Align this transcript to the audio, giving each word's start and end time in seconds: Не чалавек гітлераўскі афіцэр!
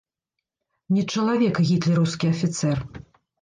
Не 0.95 1.03
чалавек 1.15 1.61
гітлераўскі 1.69 2.31
афіцэр! 2.33 2.77